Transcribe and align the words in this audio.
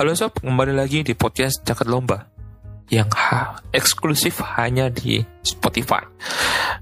Halo 0.00 0.16
sob, 0.16 0.40
kembali 0.40 0.72
lagi 0.72 1.04
di 1.04 1.12
podcast 1.12 1.60
Jaket 1.60 1.84
Lomba 1.84 2.24
yang 2.88 3.12
ha 3.12 3.60
eksklusif 3.68 4.40
hanya 4.56 4.88
di 4.88 5.20
Spotify. 5.44 6.00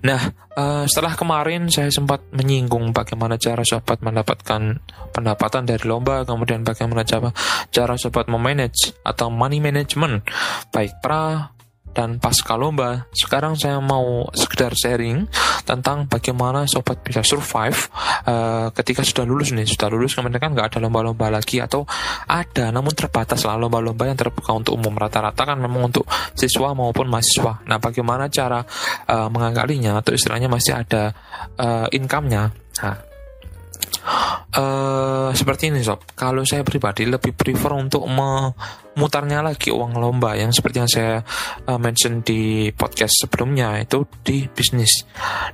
Nah, 0.07 0.23
uh, 0.55 0.87
setelah 0.87 1.19
kemarin 1.19 1.67
saya 1.67 1.91
sempat 1.91 2.23
menyinggung 2.31 2.95
bagaimana 2.95 3.35
cara 3.35 3.67
sobat 3.67 4.07
mendapatkan 4.07 4.79
pendapatan 5.11 5.67
dari 5.67 5.83
lomba, 5.83 6.23
kemudian 6.23 6.63
bagaimana 6.63 7.03
cara 7.03 7.35
cara 7.75 7.99
sobat 7.99 8.31
memanage 8.31 8.95
atau 9.03 9.35
money 9.35 9.59
management 9.59 10.23
baik 10.71 10.95
pra 11.03 11.58
dan 11.99 12.23
pasca 12.23 12.55
lomba. 12.55 13.11
Sekarang 13.11 13.59
saya 13.59 13.83
mau 13.83 14.31
sekedar 14.31 14.71
sharing 14.79 15.27
tentang 15.67 16.07
bagaimana 16.07 16.63
sobat 16.71 17.03
bisa 17.03 17.27
survive 17.27 17.91
uh, 18.31 18.71
ketika 18.71 19.03
sudah 19.03 19.27
lulus 19.27 19.51
nih, 19.51 19.67
sudah 19.67 19.91
lulus 19.91 20.15
kemudian 20.15 20.39
kan 20.39 20.55
nggak 20.55 20.71
ada 20.71 20.79
lomba-lomba 20.79 21.27
lagi 21.27 21.59
atau 21.59 21.83
ada 22.31 22.71
namun 22.71 22.95
terbatas 22.95 23.43
lah 23.43 23.59
lomba-lomba 23.59 24.07
yang 24.07 24.15
terbuka 24.15 24.55
untuk 24.55 24.79
umum 24.79 24.95
rata-rata 24.95 25.43
kan 25.43 25.59
memang 25.59 25.91
untuk 25.91 26.07
siswa 26.39 26.71
maupun 26.71 27.11
mahasiswa. 27.11 27.67
Nah, 27.67 27.83
bagaimana 27.83 28.31
cara 28.31 28.63
uh, 29.11 29.27
mengangkalinya 29.27 29.99
atau 29.99 30.15
istilahnya 30.15 30.47
masih 30.47 30.79
ada 30.79 31.11
uh, 31.59 31.91
income-nya. 31.91 32.55
Nah, 32.79 33.08
Uh, 34.59 35.31
seperti 35.39 35.71
ini 35.71 35.87
sob, 35.87 36.03
kalau 36.19 36.43
saya 36.43 36.67
pribadi 36.67 37.07
lebih 37.07 37.31
prefer 37.31 37.79
untuk 37.79 38.03
memutarnya 38.11 39.39
lagi 39.39 39.71
uang 39.71 39.95
lomba 40.03 40.35
yang 40.35 40.51
seperti 40.51 40.77
yang 40.83 40.91
saya 40.91 41.23
uh, 41.71 41.79
mention 41.79 42.27
di 42.27 42.67
podcast 42.75 43.23
sebelumnya 43.23 43.79
itu 43.79 44.03
di 44.19 44.51
bisnis. 44.51 45.07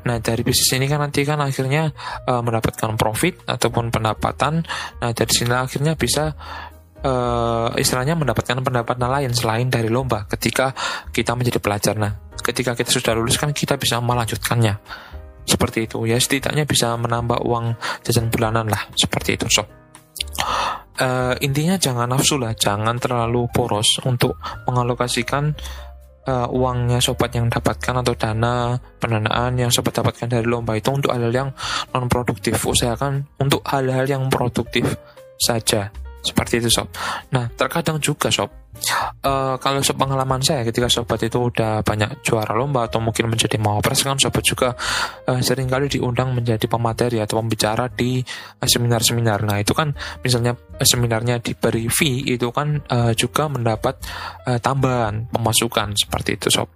Nah 0.09 0.25
dari 0.25 0.41
bisnis 0.41 0.73
ini 0.81 0.89
kan 0.89 1.05
nanti 1.05 1.21
kan 1.21 1.37
akhirnya 1.37 1.93
uh, 2.25 2.41
mendapatkan 2.41 2.97
profit 2.97 3.45
ataupun 3.45 3.93
pendapatan. 3.93 4.65
Nah 5.05 5.13
dari 5.13 5.33
sini 5.37 5.53
akhirnya 5.53 6.01
bisa 6.01 6.33
uh, 7.05 7.77
istilahnya 7.77 8.17
mendapatkan 8.17 8.57
pendapatan 8.65 9.13
lain 9.13 9.37
selain 9.37 9.69
dari 9.69 9.93
lomba 9.93 10.25
ketika 10.33 10.73
kita 11.13 11.37
menjadi 11.37 11.61
pelajar. 11.61 12.01
Nah 12.01 12.33
ketika 12.41 12.73
kita 12.73 12.89
sudah 12.89 13.13
lulus 13.13 13.37
kan 13.37 13.53
kita 13.53 13.77
bisa 13.77 14.01
melanjutkannya 14.01 14.81
seperti 15.45 15.87
itu. 15.89 16.05
Ya 16.09 16.17
setidaknya 16.17 16.65
bisa 16.65 16.97
menambah 16.97 17.45
uang 17.45 17.77
jajan 18.05 18.29
bulanan 18.33 18.69
lah. 18.69 18.89
Seperti 18.97 19.37
itu 19.37 19.47
sob. 19.49 19.69
Uh, 20.95 21.35
intinya 21.43 21.75
jangan 21.77 22.11
nafsu 22.11 22.41
lah. 22.41 22.57
Jangan 22.57 22.97
terlalu 22.99 23.47
poros 23.53 24.01
untuk 24.07 24.39
mengalokasikan 24.69 25.53
uh, 26.29 26.49
uangnya 26.49 27.01
sobat 27.01 27.35
yang 27.35 27.51
dapatkan 27.51 28.05
atau 28.05 28.15
dana 28.15 28.79
pendanaan 28.99 29.59
yang 29.59 29.71
sobat 29.71 29.97
dapatkan 29.97 30.31
dari 30.31 30.47
lomba 30.47 30.79
itu 30.79 30.91
untuk 30.95 31.11
hal-hal 31.13 31.33
yang 31.33 31.51
non 31.93 32.07
produktif. 32.07 32.57
Usahakan 32.63 33.27
untuk 33.43 33.65
hal-hal 33.67 34.07
yang 34.07 34.31
produktif 34.31 34.87
saja 35.35 35.91
seperti 36.25 36.65
itu 36.65 36.73
sob. 36.73 36.89
Nah 37.31 37.47
terkadang 37.53 38.01
juga 38.01 38.33
sob, 38.33 38.49
uh, 39.23 39.55
kalau 39.61 39.81
sepengalaman 39.81 40.41
saya 40.43 40.67
ketika 40.67 40.91
sobat 40.91 41.23
itu 41.23 41.39
udah 41.39 41.85
banyak 41.85 42.25
juara 42.27 42.53
lomba 42.57 42.89
atau 42.89 42.99
mungkin 42.99 43.31
menjadi 43.31 43.57
mawapres 43.61 44.03
kan 44.03 44.19
sobat 44.19 44.43
juga 44.43 44.75
uh, 45.29 45.41
sering 45.41 45.71
kali 45.71 45.87
diundang 45.87 46.35
menjadi 46.35 46.67
pemateri 46.67 47.23
atau 47.23 47.39
pembicara 47.41 47.87
di 47.93 48.21
uh, 48.25 48.67
seminar-seminar. 48.67 49.45
Nah 49.47 49.61
itu 49.61 49.77
kan 49.77 49.93
misalnya 50.25 50.57
uh, 50.57 50.87
seminarnya 50.87 51.39
diberi 51.39 51.87
fee 51.93 52.35
itu 52.35 52.49
kan 52.51 52.81
uh, 52.91 53.13
juga 53.15 53.47
mendapat 53.47 54.01
uh, 54.49 54.59
tambahan 54.59 55.31
pemasukan 55.31 55.95
seperti 55.95 56.41
itu 56.41 56.49
sob. 56.51 56.69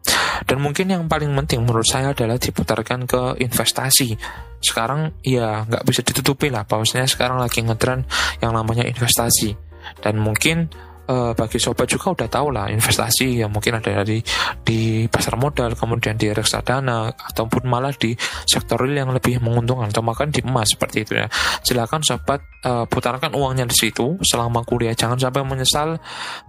Dan 0.46 0.62
mungkin 0.62 0.92
yang 0.92 1.04
paling 1.10 1.34
penting 1.34 1.66
menurut 1.66 1.86
saya 1.88 2.14
adalah 2.14 2.38
diputarkan 2.38 3.08
ke 3.08 3.22
investasi 3.42 4.14
sekarang 4.58 5.14
ya 5.22 5.64
nggak 5.66 5.84
bisa 5.86 6.00
ditutupi 6.02 6.52
lah. 6.52 6.66
Bahwasanya 6.66 7.06
sekarang 7.08 7.38
lagi 7.40 7.62
ngetren 7.64 8.04
yang 8.42 8.52
namanya 8.54 8.84
investasi. 8.84 9.56
Dan 10.02 10.20
mungkin 10.20 10.68
uh, 11.08 11.32
bagi 11.32 11.58
sobat 11.58 11.88
juga 11.88 12.12
udah 12.12 12.28
tahu 12.28 12.48
lah 12.52 12.68
investasi 12.68 13.42
yang 13.42 13.50
mungkin 13.50 13.80
ada 13.80 14.04
di 14.04 14.20
di 14.62 15.08
pasar 15.08 15.40
modal 15.40 15.72
kemudian 15.74 16.14
di 16.20 16.28
reksadana 16.30 17.08
ataupun 17.08 17.64
malah 17.64 17.96
di 17.96 18.12
sektor 18.44 18.76
real 18.78 19.08
yang 19.08 19.10
lebih 19.10 19.40
menguntungkan 19.40 19.88
atau 19.88 20.04
makan 20.04 20.28
di 20.30 20.44
emas 20.44 20.76
seperti 20.76 21.08
itu 21.08 21.12
ya. 21.16 21.26
Silakan 21.64 22.04
sobat 22.04 22.44
uh, 22.68 22.84
putarkan 22.84 23.32
uangnya 23.32 23.64
di 23.64 23.76
situ. 23.76 24.20
Selama 24.20 24.62
kuliah 24.62 24.92
jangan 24.92 25.16
sampai 25.16 25.42
menyesal 25.42 25.96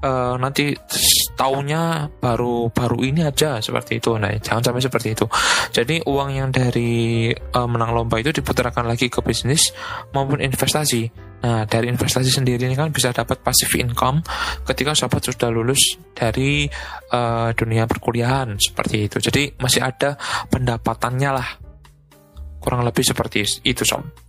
uh, 0.03 0.35
nanti 0.35 0.75
tahunnya 1.39 2.11
baru 2.19 2.67
baru 2.75 2.99
ini 2.99 3.23
aja 3.23 3.63
seperti 3.63 4.03
itu 4.03 4.19
nah 4.19 4.27
jangan 4.35 4.59
sampai 4.59 4.83
seperti 4.83 5.15
itu 5.15 5.25
jadi 5.71 6.03
uang 6.03 6.29
yang 6.35 6.51
dari 6.51 7.31
uh, 7.31 7.67
menang 7.71 7.95
lomba 7.95 8.19
itu 8.19 8.35
diputarkan 8.35 8.83
lagi 8.83 9.07
ke 9.07 9.23
bisnis 9.23 9.71
maupun 10.11 10.43
investasi 10.43 11.31
Nah, 11.39 11.63
dari 11.63 11.87
investasi 11.87 12.27
sendiri 12.27 12.67
ini 12.67 12.75
kan 12.75 12.91
bisa 12.91 13.15
dapat 13.15 13.39
passive 13.39 13.79
income 13.79 14.19
ketika 14.67 14.91
sahabat 14.91 15.23
sudah 15.23 15.47
lulus 15.47 15.95
dari 16.11 16.67
uh, 17.15 17.55
dunia 17.55 17.87
perkuliahan 17.87 18.59
seperti 18.59 19.07
itu. 19.07 19.23
Jadi 19.23 19.55
masih 19.55 19.87
ada 19.87 20.19
pendapatannya 20.51 21.31
lah. 21.31 21.49
Kurang 22.59 22.83
lebih 22.83 23.07
seperti 23.07 23.47
itu, 23.63 23.87
sob. 23.87 24.28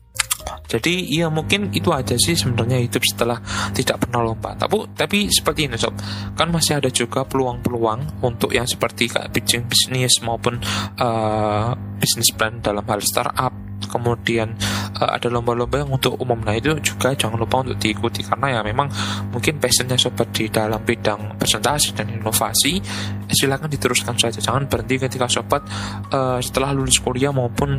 Jadi 0.71 1.11
ya 1.11 1.27
mungkin 1.27 1.75
itu 1.75 1.91
aja 1.91 2.15
sih 2.15 2.39
sebenarnya 2.39 2.79
hidup 2.79 3.03
setelah 3.03 3.39
tidak 3.75 4.07
pernah 4.07 4.23
lomba. 4.23 4.55
Tapi 4.55 4.95
tapi 4.95 5.19
seperti 5.27 5.67
ini 5.67 5.75
sob, 5.75 5.99
kan 6.39 6.49
masih 6.55 6.79
ada 6.79 6.91
juga 6.91 7.27
peluang-peluang 7.27 8.23
untuk 8.23 8.55
yang 8.55 8.67
seperti 8.67 9.11
kayak 9.11 9.35
bisnis 9.67 10.23
maupun 10.23 10.63
uh, 11.03 11.75
bisnis 11.99 12.31
plan 12.35 12.63
dalam 12.63 12.87
hal 12.87 13.03
startup. 13.03 13.53
Kemudian 13.91 14.55
uh, 15.03 15.11
ada 15.19 15.27
lomba-lomba 15.27 15.83
yang 15.83 15.91
untuk 15.91 16.15
umum. 16.23 16.39
Nah 16.39 16.55
itu 16.55 16.71
juga 16.79 17.11
jangan 17.11 17.41
lupa 17.43 17.67
untuk 17.67 17.75
diikuti. 17.83 18.23
Karena 18.23 18.55
ya 18.55 18.61
memang 18.63 18.87
mungkin 19.35 19.59
passionnya 19.59 19.99
sobat 19.99 20.31
di 20.31 20.47
dalam 20.47 20.79
bidang 20.87 21.35
presentasi 21.35 21.99
dan 21.99 22.07
inovasi 22.15 22.79
eh, 23.27 23.35
silakan 23.35 23.67
diteruskan 23.67 24.15
saja. 24.15 24.39
Jangan 24.39 24.71
berhenti 24.71 24.95
ketika 25.03 25.27
sobat 25.27 25.67
uh, 26.15 26.39
setelah 26.39 26.71
lulus 26.71 27.03
kuliah 27.03 27.35
maupun 27.35 27.75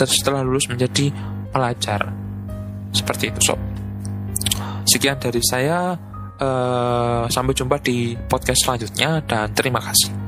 setelah 0.00 0.40
lulus 0.40 0.72
menjadi 0.72 1.12
pelajar. 1.52 2.08
Seperti 2.92 3.28
itu 3.28 3.52
sob. 3.52 3.60
Sekian 4.88 5.20
dari 5.20 5.40
saya 5.44 5.94
uh, 6.40 7.24
sampai 7.28 7.52
jumpa 7.54 7.78
di 7.78 8.16
podcast 8.16 8.66
selanjutnya 8.66 9.22
dan 9.22 9.54
terima 9.54 9.78
kasih 9.78 10.21